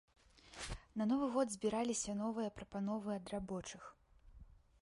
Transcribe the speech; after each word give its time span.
На 1.01 1.05
новы 1.11 1.27
год 1.35 1.47
збіраліся 1.57 2.11
новыя 2.23 2.49
прапановы 2.57 3.09
ад 3.19 3.25
рабочых. 3.35 3.83